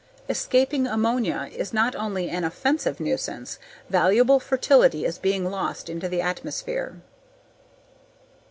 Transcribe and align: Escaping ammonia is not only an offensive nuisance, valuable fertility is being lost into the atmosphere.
Escaping 0.27 0.87
ammonia 0.87 1.47
is 1.53 1.73
not 1.73 1.95
only 1.95 2.27
an 2.27 2.43
offensive 2.43 2.99
nuisance, 2.99 3.59
valuable 3.87 4.39
fertility 4.39 5.05
is 5.05 5.19
being 5.19 5.45
lost 5.51 5.89
into 5.89 6.09
the 6.09 6.21
atmosphere. 6.21 6.95